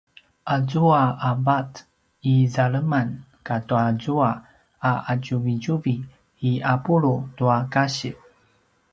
azua 0.55 1.01
a 1.27 1.29
vat 1.47 1.73
i 2.31 2.33
zaleman 2.53 3.09
katazua 3.47 4.29
a 4.89 4.91
’atjuvitjuvi 5.11 5.95
i 6.49 6.51
’apulu 6.71 7.13
tua 7.37 7.57
kasiv 7.73 8.15